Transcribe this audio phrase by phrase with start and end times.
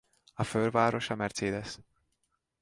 [0.33, 1.77] A fővárosa Mercedes.